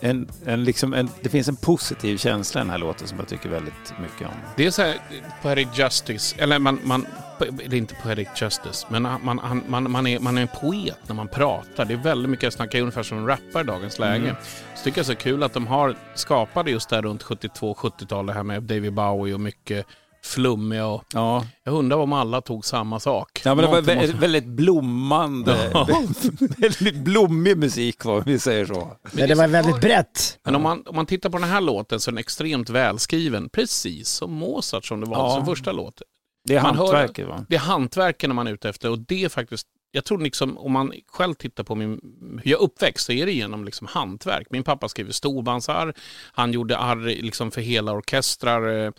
[0.01, 3.29] En, en, liksom en, det finns en positiv känsla i den här låten som jag
[3.29, 4.35] tycker väldigt mycket om.
[4.57, 4.97] Det är så här,
[5.43, 7.07] Poetic Justice, eller man, man
[7.39, 10.99] det är inte Poetic Justice, men man, han- man, man, är, man är en poet
[11.07, 11.85] när man pratar.
[11.85, 14.25] Det är väldigt mycket, jag snackar ungefär som en rappare i dagens läge.
[14.25, 14.37] Mm.
[14.75, 18.37] Så tycker jag det är så kul att de har skapade just där runt 72-70-talet
[18.37, 19.87] här med David Bowie och mycket
[20.27, 21.47] flummiga och Ja.
[21.65, 23.41] jag undrar om alla tog samma sak.
[23.45, 25.89] Ja, men det var vä- måste- väldigt blommande, Ja.
[26.59, 28.97] väldigt blommig musik om vi säger så.
[29.13, 30.39] Men det var väldigt brett.
[30.45, 33.49] Men om man, om man tittar på den här låten så är den extremt välskriven,
[33.49, 35.35] precis som Mozart som det var Ja.
[35.37, 36.03] som första låt.
[36.45, 37.45] Det är Man hör- hantverket va?
[37.49, 40.73] Det är hantverken man är ute efter och det är faktiskt jag tror liksom, om
[40.73, 42.01] man själv tittar på min,
[42.45, 44.47] hur jag uppväxt så är det genom liksom hantverk.
[44.51, 45.95] Min pappa skrev storbandsarr,
[46.33, 48.91] han gjorde arr liksom för hela orkestrar eh,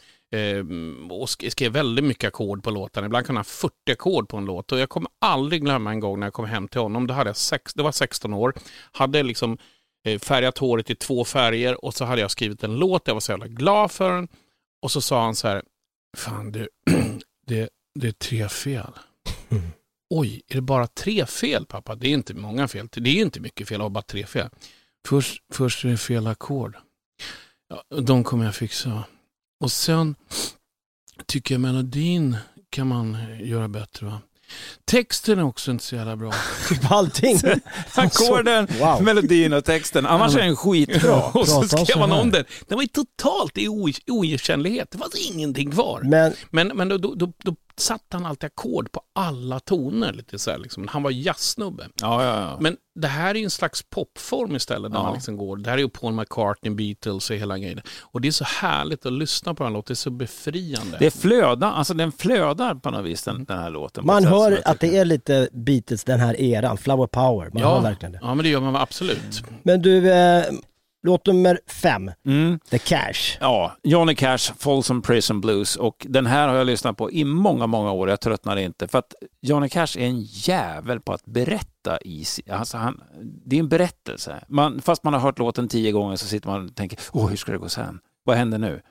[1.10, 3.08] och sk- skrev väldigt mycket ackord på låtarna.
[3.08, 4.72] Ibland kunde han 40 ackord på en låt.
[4.72, 7.08] Och jag kommer aldrig glömma en gång när jag kom hem till honom.
[7.08, 8.54] Då hade jag sex, det var 16 år.
[8.92, 9.58] Hade liksom
[10.08, 13.08] eh, färgat håret i två färger och så hade jag skrivit en låt.
[13.08, 14.28] Jag var så jävla glad för den.
[14.82, 15.64] Och så sa han så här,
[16.18, 16.70] fan du,
[17.48, 18.92] det, det är tre fel.
[20.10, 21.96] Oj, är det bara tre fel pappa?
[21.96, 22.88] Det är inte många fel.
[22.92, 24.50] Det är inte mycket fel att ha bara tre fel.
[25.08, 26.78] Först, först är det fel ackord.
[27.70, 29.04] Ja, de kommer jag fixa.
[29.60, 30.16] Och sen
[31.26, 32.38] tycker jag melodin
[32.70, 34.06] kan man göra bättre.
[34.06, 34.22] Va?
[34.86, 36.34] Texten är också inte så jävla bra.
[36.70, 37.38] Typ allting.
[37.96, 39.04] Ackorden, Wow.
[39.04, 40.06] melodin och texten.
[40.06, 41.24] Annars är den skitbra.
[41.24, 42.22] och så skrev här.
[42.22, 42.46] om den.
[42.68, 43.68] Den var ju totalt i
[44.08, 44.92] oigenkännlighet.
[44.92, 46.02] Det fanns ingenting kvar.
[46.04, 50.14] Men Men, men då, då, då, då satte han alltid ackord på alla toner.
[50.14, 50.88] Lite så här, liksom.
[50.88, 51.88] Han var jazzsnubbe.
[52.02, 52.58] Ja, ja, ja.
[52.60, 54.92] Men det här är ju en slags popform istället.
[54.92, 55.04] Där Ja.
[55.04, 55.58] man liksom går.
[55.58, 57.82] Det här är ju Paul McCartney, Beatles och hela grejen.
[58.02, 59.88] Och det är så härligt att lyssna på den låten.
[59.88, 60.98] Det är så befriande.
[61.00, 64.06] Det flödar, alltså den flödar på något vis den, den här låten.
[64.06, 67.50] man hör att det är lite Beatles den här eran, Flower Power.
[67.54, 68.20] Man hör ja, verkligen det.
[68.22, 69.44] ja, men det gör man absolut.
[69.64, 70.44] Men du, eh,
[71.08, 72.60] låt nummer fem, Mm.
[72.70, 73.38] The Cash.
[73.40, 77.68] Ja, Johnny Cash, Folsom Prison Blues och den här har jag lyssnat på i många,
[77.68, 78.10] många år.
[78.10, 82.78] Jag tröttnar inte för att Johnny Cash är en jävel på att berätta i alltså
[82.78, 83.04] han,
[83.46, 84.44] Det är en berättelse.
[84.48, 87.38] Man, fast man har hört låten tio gånger så sitter man och tänker, åh hur
[87.38, 88.00] ska det gå sen?
[88.24, 88.82] Vad händer nu?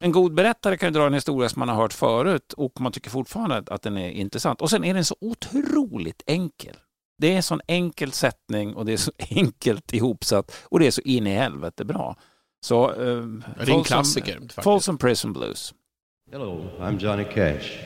[0.00, 2.92] En god berättare kan ju dra en historia som man har hört förut och man
[2.92, 4.60] tycker fortfarande att den är intressant.
[4.60, 6.76] Och sen är den så otroligt enkel.
[7.22, 10.90] Det är en sån enkel sättning och det är så enkelt ihopsatt och det är
[10.90, 12.16] så in i helvete bra.
[12.64, 14.32] Så, eh, Det är en klassiker.
[14.32, 14.62] faktiskt.
[14.62, 15.74] Folsom Prison Blues.
[16.32, 17.78] Hello, I'm Johnny Cash.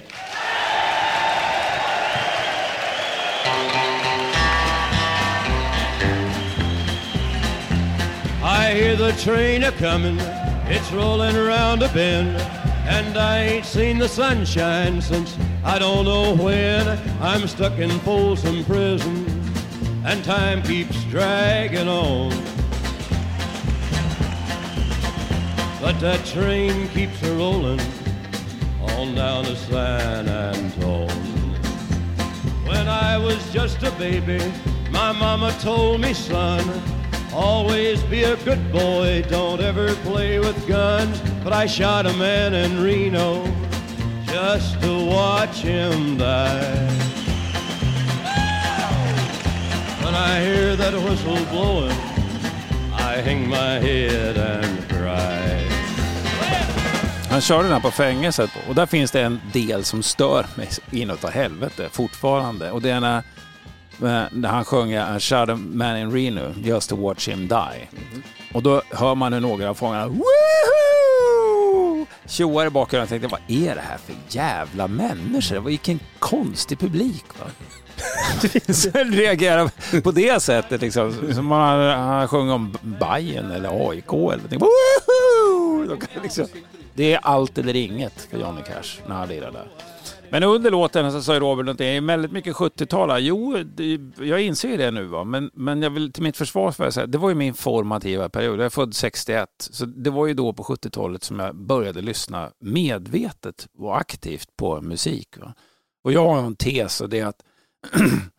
[8.43, 10.19] I hear the train a comin',
[10.69, 12.37] it's rollin' around a bend,
[12.89, 16.87] and I ain't seen the sunshine since I don't know when.
[17.21, 19.27] I'm stuck in Folsom Prison,
[20.05, 22.31] and time keeps dragging on.
[25.81, 27.81] But that train keeps a rollin'
[28.91, 31.11] on down to San Antone.
[32.65, 34.39] When I was just a baby,
[34.93, 36.65] my mama told me, son,
[37.35, 41.21] always be a good boy, don't ever play with guns.
[41.43, 43.45] But I shot a man in Reno
[44.33, 46.91] just to watch him die.
[50.03, 51.99] When I hear that whistle blowing,
[52.93, 55.67] I hang my head and cry.
[57.31, 60.69] Han körde den här på fängelset och där finns det en del som stör mig
[60.91, 62.71] inåt helvete fortfarande.
[62.71, 66.91] Och det är när, eh, när han sjunger I shot a man in Reno just
[66.91, 67.89] to watch him die.
[68.53, 70.76] Och då hör man hur några av fångarna Woohoo!
[72.29, 73.01] Tjoar i bakgrunden.
[73.01, 75.61] Jag tänkte, vad är det här för jävla människor?
[75.61, 77.25] Vilken konstig publik.
[77.39, 77.47] Va?
[78.95, 80.81] Jag reagerar på det sättet.
[80.81, 81.35] Liksom.
[81.35, 84.13] Som man sjunger om Bayern eller AIK.
[84.13, 86.47] Eller liksom,
[86.97, 89.69] det är allt eller inget för Johnny Cash när han lirar där.
[90.31, 93.23] Men under låten så sa Robert att det är väldigt mycket 70-tal.
[93.23, 95.05] Jo, det, jag inser ju det nu.
[95.05, 95.25] Va?
[95.25, 98.59] Men, men jag vill, till mitt försvar för säga, det var ju min formativa period.
[98.59, 99.49] Jag är född 61.
[99.59, 104.81] Så det var ju då på 70-talet som jag började lyssna medvetet och aktivt på
[104.81, 105.39] musik.
[105.39, 105.55] Va?
[106.05, 107.43] Och jag har en tes och det är att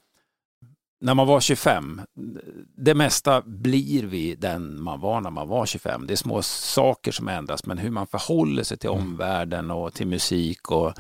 [1.02, 2.02] när man var 25,
[2.78, 6.08] det mesta blir vi den man var när man var 25.
[6.08, 10.08] Det är små saker som ändras, men hur man förhåller sig till omvärlden och till
[10.08, 10.94] musik och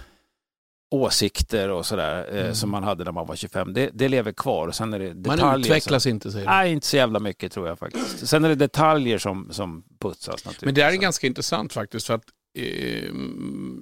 [0.91, 2.55] åsikter och sådär eh, Mm.
[2.55, 4.67] som man hade när man var 25, det, det lever kvar.
[4.67, 6.51] Och sen är det Man detaljer utvecklas som, inte, säger du.
[6.51, 8.27] Nej, inte så jävla mycket tror jag faktiskt.
[8.27, 10.65] Sen är det detaljer som, som putsas naturligtvis.
[10.65, 12.07] Men det är ganska intressant faktiskt.
[12.07, 12.31] för att eh,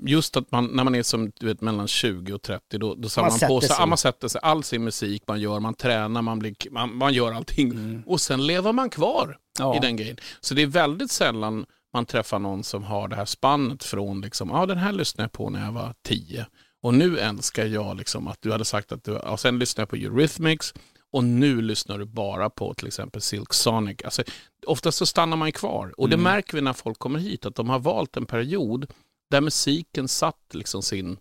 [0.07, 3.09] Just att man, när man är som du vet, mellan 20 och 30, då, då
[3.09, 5.73] samlar Man man, på sig, ja, man sätter sig all sin musik man gör, man
[5.73, 8.03] tränar, man, blir, man, man gör allting.
[8.05, 9.67] Och sen lever man kvar Mm.
[9.69, 9.75] Ja.
[9.77, 10.17] i den grejen.
[10.41, 14.49] Så det är väldigt sällan man träffar någon som har det här spannet från, liksom,
[14.49, 16.45] ja den här lyssnade jag på när jag var 10.
[16.83, 19.89] Och nu älskar jag liksom att du hade sagt att du, och sen lyssnar jag
[19.89, 20.73] på Eurythmics
[21.15, 23.97] och nu lyssnar du bara på till exempel Silk Sonic.
[24.03, 24.23] Alltså,
[24.65, 26.23] oftast så stannar man kvar och det Mm.
[26.23, 28.91] märker vi när folk kommer hit att de har valt en period
[29.31, 31.17] där musiken satt liksom sin...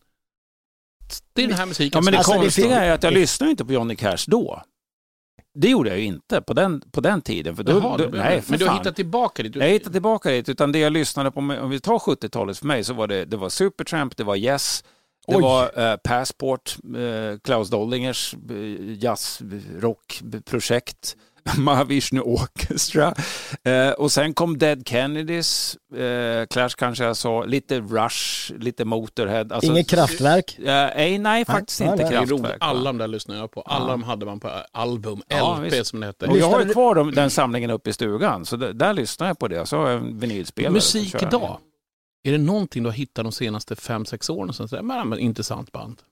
[1.33, 3.65] Det är den här musiken Ja, men det som- konstiga är att jag lyssnade inte
[3.65, 4.63] på Johnny Cash då.
[5.59, 7.57] Det gjorde jag ju inte på den, på den tiden.
[7.57, 8.79] För då, Jaha, då, nej, för men du har fan.
[8.79, 9.53] hittat tillbaka dit?
[9.53, 12.67] Du- Jag hittade tillbaka dit, utan det jag lyssnade på, om vi tar 70-talet för
[12.67, 14.85] mig, så var det, det var Supertramp, det var Yes,
[15.27, 15.43] Det Oj.
[15.43, 21.17] var eh, Passport, eh, Klaus Dollingers eh, jazzrockprojekt.
[21.59, 23.15] Mahavishnu Orchestra.
[23.65, 29.47] Eh, och sen kom Dead Kennedys, eh, Clash kanske jag sa, lite Rush, lite Motorhead.
[29.55, 30.59] Alltså- Inget kraftverk?
[30.59, 32.13] Eh, nej, nej, faktiskt nej, inte nej.
[32.27, 32.57] Kraftverk.
[32.61, 33.61] Alla de där lyssnade jag på.
[33.63, 33.91] Alla Ja.
[33.91, 35.87] de hade man på album, Ja, LP visst.
[35.91, 36.27] som det hette.
[36.27, 39.27] Och jag har ju kvar dem, den samlingen uppe i stugan, så där, där lyssnar
[39.27, 39.67] jag på det.
[39.67, 40.73] Så har jag en vinylspelare.
[40.73, 41.59] Musik idag.
[42.27, 46.03] Är det någonting du har hittat de senaste fem sex åren som men intressant band?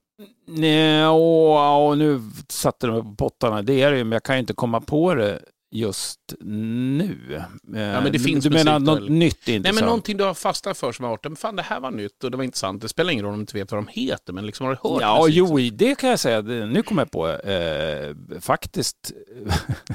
[0.47, 3.63] Nej, och, och nu satte de på pottarna.
[3.63, 7.19] Det är det ju, men jag kan ju inte komma på det just nu.
[7.33, 9.11] Ja, men det du, finns du menar musik något eller?
[9.11, 9.81] nytt Nej, intressant?
[9.81, 12.25] men någonting du har fastnat för som har varit, men fan det här var nytt
[12.25, 12.83] och det var intressant.
[12.83, 14.89] Det spelar ingen roll om du inte vet vad de heter, men liksom har du
[14.89, 15.37] hört Ja, musik?
[15.37, 16.43] jo, det kan jag säga.
[16.43, 19.13] Det- Nu kommer jag på eh, faktiskt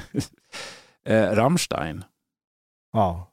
[1.06, 2.04] eh, Rammstein.
[2.92, 3.27] Ja.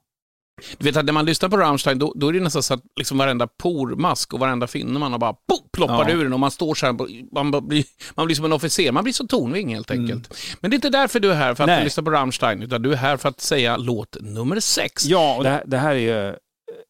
[0.78, 2.82] Du vet att när man lyssnar på Rammstein, då, då är det nästan så att
[2.96, 6.14] liksom varenda pormask och varenda finne man har bara po, ploppar Ja.
[6.14, 6.92] ur den och man står så här,
[7.34, 10.34] man, blir, man blir som en officer, man blir så tonving helt enkelt.
[10.60, 11.76] Men det är inte därför du är här för att Mm.
[11.78, 11.84] Nej.
[11.84, 15.04] lyssna på Rammstein, utan du är här för att säga låt nummer sex.
[15.04, 16.34] Ja, och det, här- det här är ju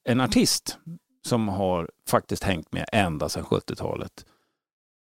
[0.09, 0.79] en artist
[1.27, 4.13] som har faktiskt hängt med ända sedan 70-talet.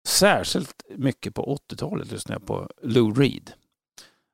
[0.09, 3.51] Särskilt mycket på 80-talet lyssnade jag på Lou Reed.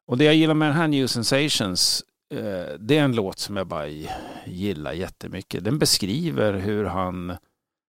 [0.08, 3.56] Och det jag gillar med den här New Sensations, Eh, det är en låt som
[3.56, 3.86] jag bara
[4.46, 5.64] gillar jättemycket.
[5.64, 7.36] Den beskriver hur han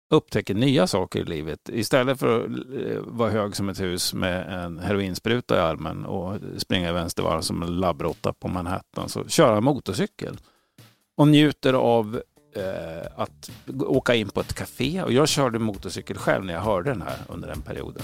[0.10, 1.70] upptäcker nya saker i livet.
[1.70, 6.40] Istället för att eh, vara hög som ett hus med en heroinspruta i armen och
[6.58, 10.38] springa i vänstervarv som en labbråtta på Manhattan så kör han motorcykel
[11.18, 12.22] och njuter av
[12.56, 15.04] eh, att åka in på ett café.
[15.04, 18.04] Och jag körde motorcykel själv när jag hörde den här under den perioden.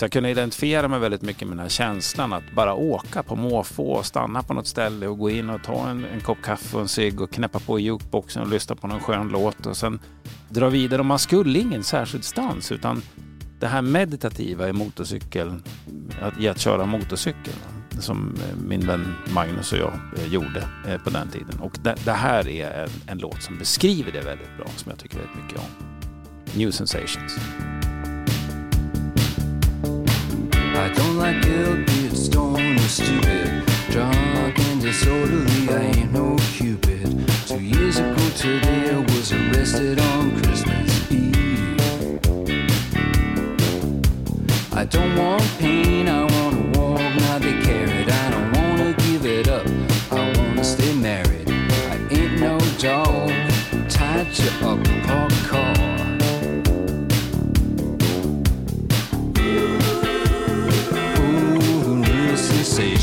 [0.00, 3.36] Så jag kunde identifiera mig väldigt mycket med den här känslan att bara åka på
[3.36, 6.76] måfå och stanna på något ställe och gå in och ta en, en kopp kaffe
[6.76, 10.00] och en cigg och knäppa på jukeboxen och lyssna på någon skön låt och sen
[10.48, 11.00] dra vidare.
[11.00, 13.02] Och man skulle ingen särskild stans utan
[13.58, 15.54] det här meditativa i motorcykel,
[16.22, 17.54] att, i att köra motorcykel
[17.98, 21.60] som eh, min vän Magnus och jag eh, gjorde eh, på den tiden.
[21.60, 24.98] Och det, det här är en, en låt som beskriver det väldigt bra, som jag
[24.98, 25.86] tycker väldigt mycket om.
[26.54, 27.38] New Sensations.
[30.76, 31.40] I don't like
[32.90, 33.64] stupid.
[33.90, 37.06] Drunk and disorderly, I ain't no cupid.
[37.46, 41.78] Two years ago today, was arrested on Christmas Eve.
[44.72, 48.10] I don't want pain, I wanna walk, not be carried.
[48.10, 49.66] I don't wanna give it up,
[50.10, 51.48] I wanna stay married.
[51.48, 53.30] I ain't no dog,
[53.88, 55.39] tied to a parked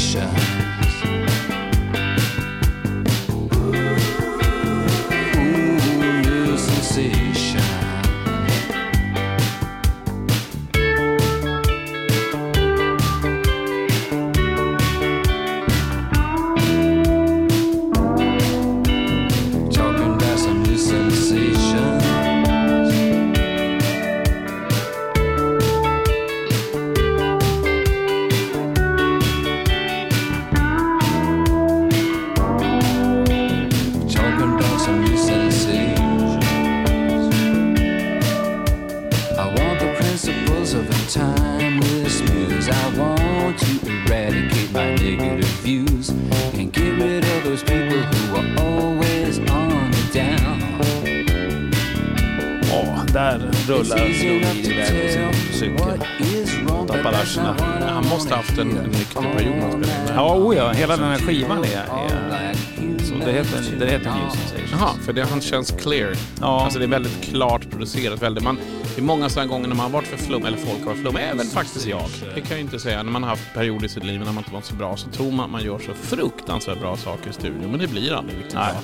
[0.08, 0.47] sensations.
[47.48, 50.58] Those people who are always on the down.
[52.70, 55.12] Ja, där rullar Reed iväg
[55.52, 56.88] på sin motorcykel.
[56.88, 57.56] Tappar arslen.
[57.82, 60.16] Han måste ha haft en, nykter period när han spelade in.
[60.16, 61.68] Ja, oh ja, hela den här skivan är...
[61.68, 62.56] är
[63.08, 64.72] så det heter, det heter New Sensations.
[64.72, 66.16] Jaha, för det, han känns clear.
[66.42, 66.64] Ja.
[66.64, 68.22] Alltså det är väldigt klart producerat.
[68.22, 68.58] Väldigt, man,
[68.96, 71.02] det är många sådana gånger när man har varit för flum, eller folk har varit
[71.02, 72.06] flum, även faktiskt jag.
[72.36, 73.04] Det kan jag inte säga.
[73.04, 75.10] När man har haft perioder i sitt liv när man inte varit så bra så
[75.10, 78.38] tror man att man gör så fruktansvärt bra saker i studion, men det blir aldrig
[78.38, 78.82] riktigt bra.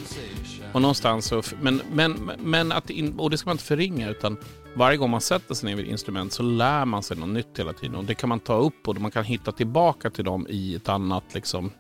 [0.74, 4.38] Och någonstans så, men, men, men att, in, och det ska man inte förringa, utan
[4.76, 7.60] varje gång man sätter sig ner vid ett instrument så lär man sig något nytt
[7.60, 7.96] hela tiden.
[7.96, 10.90] Och det kan man ta upp och man kan hitta tillbaka till dem i ett
[10.90, 11.72] annat, liksom,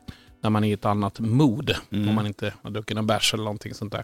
[0.42, 1.76] när man är i ett annat mood.
[1.92, 2.10] Mm.
[2.10, 4.04] Om man inte har druckit en bärs eller någonting sånt där.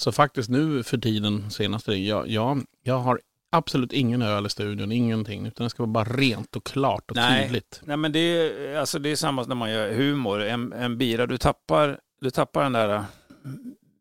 [0.00, 3.20] Så faktiskt nu för tiden, senaste, jag, jag, jag har
[3.50, 5.46] absolut ingen öl i studion, ingenting.
[5.46, 7.80] Utan det ska vara bara rent och klart och Nej, tydligt.
[7.84, 10.42] nej men det är, alltså det är samma när man gör humor.
[10.42, 13.04] En, en bira, du tappar, du tappar den där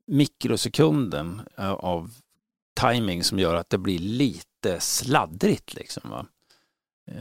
[0.07, 2.11] mikrosekunden eh, av
[2.81, 5.73] timing som gör att det blir lite sladdrigt.
[5.73, 6.25] Liksom, va?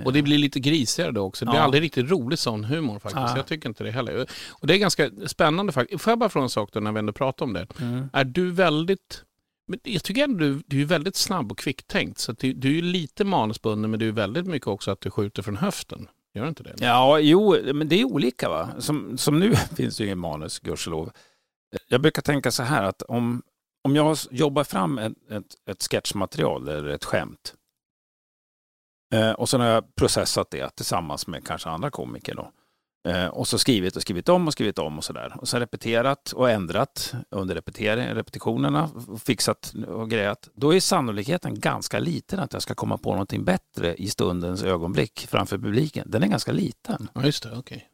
[0.04, 1.44] Och det blir lite grisigare då också.
[1.44, 1.64] Det blir Ja.
[1.64, 3.16] aldrig riktigt rolig sån humor faktiskt.
[3.16, 3.36] Ja.
[3.36, 4.26] Jag tycker inte det heller.
[4.50, 6.02] Och det är ganska spännande faktiskt.
[6.02, 7.66] Får jag bara fråga en sak då när vi ändå pratar om det.
[7.80, 8.08] Mm.
[8.12, 9.22] Är du väldigt
[9.68, 12.18] Men jag tycker ändå du, du är väldigt snabb och kvicktänkt.
[12.18, 15.42] Så du, du är lite manusbunden men du är väldigt mycket också att du skjuter
[15.42, 16.08] från höften.
[16.34, 16.74] Gör du inte det?
[16.78, 18.68] Ja, jo, men det är olika va.
[18.78, 21.10] Som, som nu finns det ju ingen manus, gudskelov.
[21.88, 23.42] Jag brukar tänka så här att om,
[23.84, 27.54] om jag jobbar fram ett, ett, ett sketchmaterial eller ett skämt
[29.14, 32.50] eh, och sen har jag processat det tillsammans med kanske andra komiker då.
[33.06, 35.36] Eh, och så skrivit och skrivit om och skrivit om och sådär.
[35.40, 38.90] Och sen repeterat och ändrat under repetering, repetitionerna,
[39.24, 40.48] fixat och grejat.
[40.54, 45.26] Då är sannolikheten ganska liten att jag ska komma på någonting bättre i stundens ögonblick
[45.30, 46.10] framför publiken.
[46.10, 47.08] Den är ganska liten.
[47.14, 47.58] Ja, just det.
[47.58, 47.88] Okej.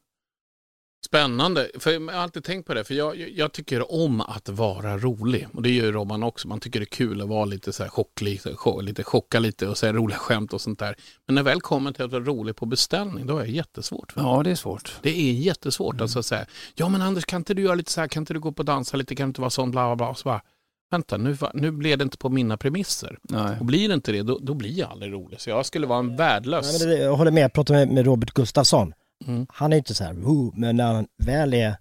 [1.06, 1.70] Spännande.
[1.78, 2.84] För jag har alltid tänkt på det.
[2.84, 5.48] För jag, jag tycker om att vara rolig.
[5.54, 6.48] Och det gör ju Robban också.
[6.48, 9.38] Man tycker det är kul att vara lite så här chock, lite, chock, lite chocka
[9.38, 10.94] lite och säga roliga skämt och sånt där.
[11.26, 14.12] Men när jag väl kommer till att vara rolig på beställning, då är det jättesvårt.
[14.16, 14.92] Ja, det är svårt.
[15.02, 16.00] Det är jättesvårt.
[16.00, 18.34] Alltså att säga, ja men Anders, kan inte du göra lite så här, kan inte
[18.34, 20.14] du gå på och dansa lite, kan du inte vara sån, bla bla bla.
[20.14, 20.42] Så bara,
[20.90, 23.18] vänta, nu, nu blev det inte på mina premisser.
[23.22, 23.58] Nej.
[23.60, 25.40] Och blir det inte det, då, då blir jag aldrig rolig.
[25.40, 26.84] Så jag skulle vara en värdelös...
[26.84, 28.94] Nej, jag håller med, jag pratade med, med Robert Gustafsson.
[29.28, 29.46] Mm.
[29.50, 31.74] Han är inte så här, "Woo", men när han väl är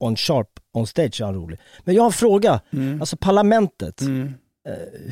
[0.00, 1.58] on sharp, on stage är han rolig.
[1.84, 3.00] Men jag har en fråga, Mm.
[3.00, 4.08] alltså parlamentet, eh,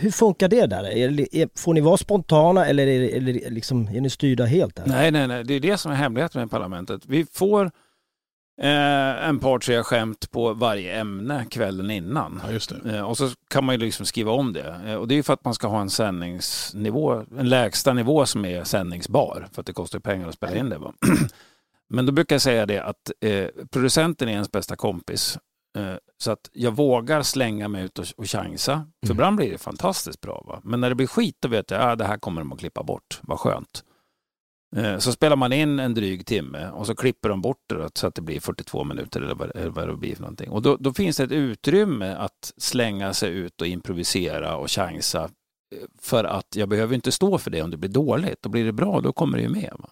[0.00, 0.84] hur funkar det där?
[0.84, 4.76] Är, får ni vara spontana eller är, eller liksom, är ni styrda helt?
[4.76, 4.86] Där?
[4.86, 5.44] Nej, nej, nej.
[5.44, 7.02] Det är det som är hemligheten med parlamentet.
[7.06, 7.70] Vi får
[8.60, 12.42] eh, en par, tre skämt på varje ämne kvällen innan.
[12.84, 12.90] Ja.
[12.90, 14.76] Eh, och så kan man ju liksom skriva om det.
[14.86, 18.26] Eh, och det är ju för att man ska ha en sändningsnivå, en lägsta nivå
[18.26, 19.48] som är sändningsbar.
[19.52, 20.78] För att det kostar ju pengar att spela in det.
[21.88, 25.38] Men då brukar jag säga det att eh, producenten är ens bästa kompis.
[25.78, 28.86] Eh, så att jag vågar slänga mig ut och, och chansa.
[29.06, 30.44] För ibland blir det fantastiskt bra.
[30.48, 30.60] Va?
[30.64, 32.58] Men när det blir skit då vet jag att ah, det här kommer de att
[32.58, 33.20] klippa bort.
[33.22, 33.84] Vad skönt.
[34.76, 37.88] Eh, Så spelar man in en dryg timme och så klipper de bort det då,
[37.94, 40.50] så att det blir 42 minuter eller vad, eller vad det blir för någonting.
[40.50, 45.22] Och då, då finns det ett utrymme att slänga sig ut och improvisera och chansa.
[45.24, 45.28] eh,
[46.00, 48.42] För att jag behöver inte stå för det om det blir dåligt.
[48.42, 49.72] Då blir det bra, då kommer det ju med.
[49.78, 49.88] Va?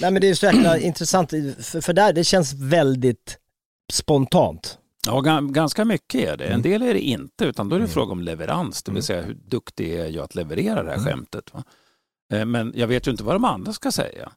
[0.00, 3.38] Nej men det är så jäkla intressant, för, för där, det känns väldigt
[3.92, 4.78] spontant.
[5.06, 6.44] Ja, ga- ganska mycket är det.
[6.44, 6.62] En Mm.
[6.62, 8.82] del är det inte, utan då är det fråga om leverans.
[8.82, 11.54] Det vill säga hur duktig är jag att leverera det här skämtet.
[11.54, 11.64] Va?
[12.30, 14.32] Eh, Men jag vet ju inte vad de andra ska säga.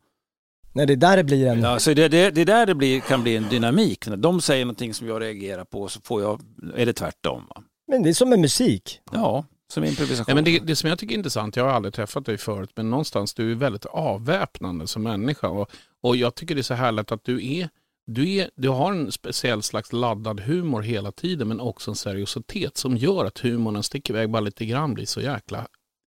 [0.76, 1.62] Nej det är där det blir en...
[1.62, 4.08] Ja, så det, det, det är där det blir, kan bli en dynamik.
[4.08, 6.42] När de säger någonting som jag reagerar på så får jag,
[6.76, 7.46] är det tvärtom.
[7.50, 7.64] Va?
[7.88, 9.00] Men det är som med musik.
[9.12, 10.26] Ja, som improvisation.
[10.28, 12.70] Nej, men det, det som jag tycker är intressant, jag har aldrig träffat dig förut,
[12.76, 15.48] men någonstans du är väldigt avväpnande som människa.
[15.48, 15.72] Och,
[16.02, 17.70] och jag tycker det är så härligt att du är,
[18.08, 22.78] du, är, du har en speciell slags laddad humor hela tiden, men också en seriositet
[22.78, 25.68] som gör att humorn sticker iväg bara lite grann, blir så jäkla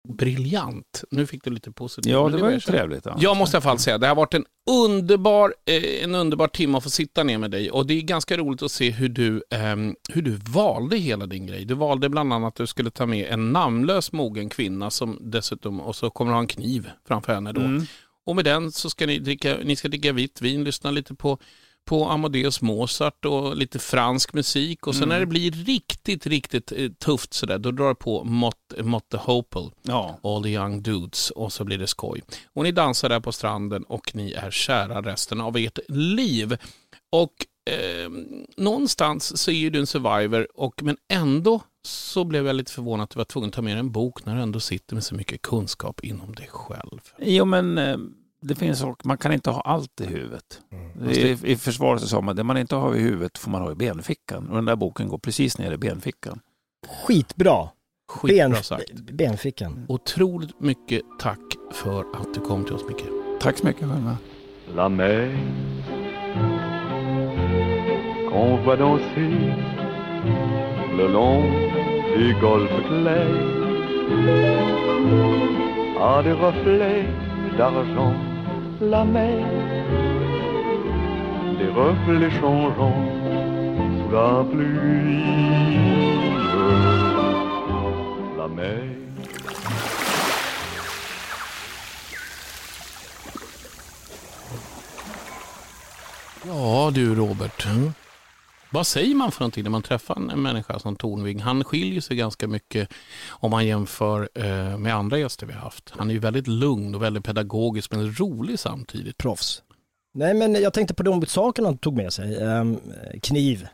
[0.09, 1.05] briljant.
[1.11, 2.13] Nu fick du lite positivt.
[2.13, 3.07] Ja, det var ju trevligt.
[3.07, 3.17] Ja.
[3.19, 6.79] Jag måste i alla fall säga, det har varit en underbar, eh, en underbar timme
[6.79, 9.43] att få sitta ner med dig och det är ganska roligt att se hur du,
[9.51, 11.65] ehm, hur du valde hela din grej.
[11.65, 15.81] Du valde bland annat att du skulle ta med en namnlös mogen kvinna som dessutom,
[15.81, 17.61] och så kommer du ha en kniv framför henne då.
[17.61, 17.87] Mm.
[18.27, 21.39] Och med den så ska ni dricka, ni ska dricka vitt vin, lyssna lite på
[21.85, 25.09] på Amadeus Mozart och lite fransk musik och sen Mm.
[25.15, 29.17] när det blir riktigt, riktigt eh, tufft sådär, då drar det på Mott, Mott the
[29.17, 30.19] Hopel, Ja.
[30.23, 32.23] All the young dudes och så blir det skoj.
[32.53, 36.57] Och ni dansar där på stranden och ni är kära resten av ert liv.
[37.11, 37.33] Och
[37.71, 38.11] eh,
[38.57, 43.05] någonstans så är ju du en survivor, och, men ändå så blev jag lite förvånad
[43.05, 45.15] att du var tvungen att ta med en bok när du ändå sitter med så
[45.15, 47.01] mycket kunskap inom dig själv.
[47.19, 47.97] Jo, men eh,
[48.43, 50.61] det finns saker, man kan inte ha allt i huvudet.
[51.11, 53.73] I, I försvaret så sa man, det man inte har i huvudet får man ha
[53.73, 54.49] i benfickan.
[54.49, 56.41] Och den där boken går precis ner i benfickan.
[57.07, 57.69] Skitbra.
[58.13, 58.93] Skitbra Ben- sagt.
[59.13, 59.87] Benfickan.
[59.89, 61.39] Otroligt mycket tack
[61.73, 63.05] för att du kom till oss Micke.
[63.41, 64.17] Tack så mycket själva.
[64.75, 65.39] La mer
[68.31, 69.55] qu'on voit danser
[70.97, 71.43] le long
[72.17, 73.29] du golfe clair
[76.01, 77.09] a des reflets
[77.59, 78.32] d'argent.
[78.85, 79.47] La mer,
[81.57, 83.05] des reflets changeants
[83.97, 85.23] sous la pluie.
[88.37, 88.83] La mer.
[96.45, 98.02] Ja du Robert.
[98.73, 101.41] Vad säger man för någonting när man träffar en människa som Tornving?
[101.41, 102.89] Han skiljer sig ganska mycket
[103.29, 105.93] om man jämför eh, med andra gäster vi har haft.
[105.97, 109.17] Han är ju väldigt lugn och väldigt pedagogisk men rolig samtidigt.
[109.17, 109.63] Proffs.
[110.15, 112.43] Nej men jag tänkte på de sakerna han tog med sig.
[112.43, 112.79] Ehm,
[113.23, 113.67] kniv,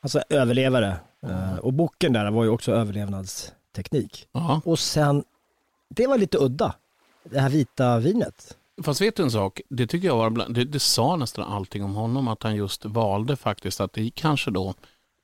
[0.00, 0.96] alltså överlevare.
[1.22, 4.28] Eh, och boken där var ju också överlevnadsteknik.
[4.32, 4.60] Ja.
[4.64, 5.24] Och sen,
[5.88, 6.74] det var lite udda,
[7.24, 8.56] det här vita vinet.
[8.82, 9.60] Fast vet du en sak?
[9.68, 12.84] Det tycker jag var bland, det, det sa nästan allting om honom att han just
[12.84, 14.74] valde faktiskt att i kanske då,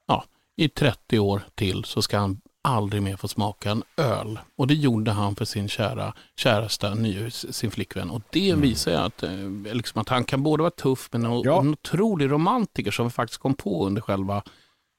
[0.07, 0.25] ja,
[0.57, 4.39] i 30 år till så ska han aldrig mer få smaka en öl.
[4.57, 8.11] Och det gjorde han för sin kära käresta, ny, sin flickvän.
[8.11, 8.61] Och det Mm.
[8.63, 9.31] visar ju att, eh,
[9.75, 13.41] liksom att han kan både vara tuff men en, en otrolig romantiker som vi faktiskt
[13.41, 14.43] kom på under själva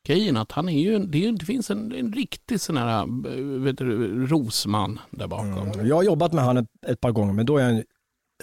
[0.08, 0.38] grejen.
[0.38, 3.78] Att han är ju, det, är, det finns en, en riktig sån här eh, vet
[3.78, 5.88] du, rosman där bakom.
[5.88, 7.84] Jag har jobbat med han ett, ett par gånger, men då är han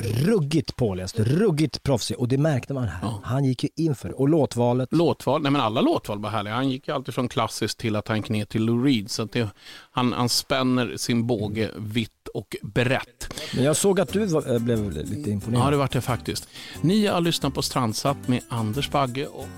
[0.00, 3.14] ruggigt påläst, ruggigt proffsig och det märkte man här.
[3.22, 4.14] Han gick ju in för det.
[4.14, 4.88] Och låtvalet.
[4.92, 6.54] Låtval, nej men alla låtval var härliga.
[6.54, 9.10] Han gick ju alltid från klassiskt till att han ner till Lou Reed.
[9.10, 9.48] Så att det,
[9.90, 13.34] han, han spänner sin båge vitt och brett.
[13.54, 15.66] Men jag såg att du var, äh, blev lite imponerad.
[15.66, 16.48] Ja, det vart det faktiskt.
[16.80, 19.48] Ni har lyssnat på Strandsatt med Anders Bagge och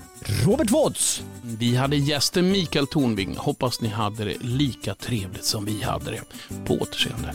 [0.45, 1.23] Robert Woods.
[1.41, 3.35] Vi hade gästen Mikael Tornving.
[3.37, 6.21] Hoppas ni hade det lika trevligt som vi hade det.
[6.65, 7.33] På återseende.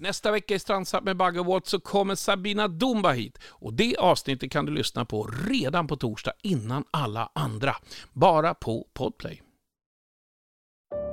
[0.00, 3.38] Nästa vecka i Strandsatt med Bagge så kommer Sabina Dumba hit.
[3.48, 7.76] Och det avsnittet kan du lyssna på redan på torsdag innan alla andra.
[8.12, 9.42] Bara på Podplay.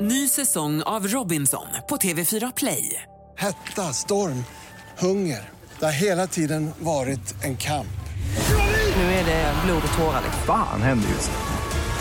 [0.01, 3.01] Ny säsong av Robinson på TV4 Play.
[3.37, 4.43] Hetta, storm,
[4.99, 5.49] hunger.
[5.79, 7.87] Det har hela tiden varit en kamp.
[8.95, 10.23] Nu är det blod och tårar.
[10.45, 11.52] Fan händer just nu.